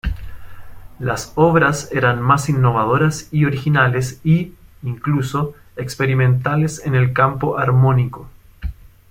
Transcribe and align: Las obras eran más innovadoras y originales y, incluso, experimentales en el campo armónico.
Las 0.97 1.31
obras 1.35 1.89
eran 1.91 2.19
más 2.23 2.49
innovadoras 2.49 3.27
y 3.31 3.45
originales 3.45 4.19
y, 4.23 4.55
incluso, 4.81 5.53
experimentales 5.75 6.83
en 6.87 6.95
el 6.95 7.13
campo 7.13 7.59
armónico. 7.59 8.27